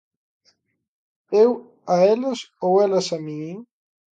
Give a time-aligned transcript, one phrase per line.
[1.43, 1.49] Eu
[1.93, 3.53] a elas ou elas a min?